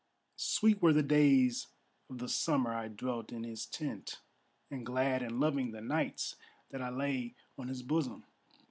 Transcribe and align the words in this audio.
Sweet 0.37 0.81
were 0.81 0.93
the 0.93 1.03
days 1.03 1.67
of 2.09 2.17
the 2.17 2.27
summer 2.27 2.73
I 2.73 2.87
dwelt 2.87 3.31
in 3.31 3.43
his 3.43 3.67
tent, 3.67 4.19
And 4.71 4.83
glad 4.83 5.21
and 5.21 5.39
loving 5.39 5.69
the 5.69 5.81
nights 5.81 6.37
that 6.71 6.81
I 6.81 6.89
lay 6.89 7.35
on 7.55 7.67
his 7.67 7.83
bosom. 7.83 8.25